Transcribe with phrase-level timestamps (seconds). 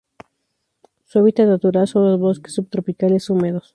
[1.05, 3.69] Su hábitat natural son los bosques subtropicales húmedos.